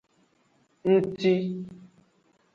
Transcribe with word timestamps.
Ngci. 0.91 1.35